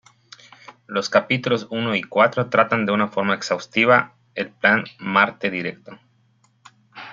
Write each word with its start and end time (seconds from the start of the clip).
Los 0.87 1.11
capítulos 1.11 1.67
uno 1.69 1.93
y 1.95 2.01
cuatro 2.01 2.49
tratan 2.49 2.87
de 2.87 2.91
una 2.91 3.07
forma 3.07 3.35
exhaustiva 3.35 4.15
el 4.33 4.49
plan 4.49 4.83
"Marte 4.97 5.51
Directo". 5.51 5.99